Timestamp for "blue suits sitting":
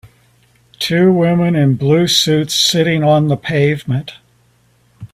1.75-3.03